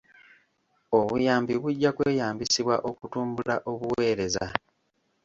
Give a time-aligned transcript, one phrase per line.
[0.97, 4.45] Obuyambi bujja kweyambisibwa okutumbula obuweereza.